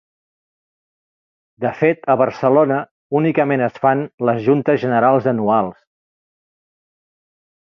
[1.65, 2.79] De fet a Barcelona
[3.19, 5.77] únicament es fan les juntes generals anuals.